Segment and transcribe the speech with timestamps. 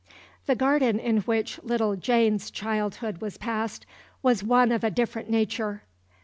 [0.47, 3.85] The garden in which little Jane's childhood was passed
[4.23, 5.83] was one of a different nature.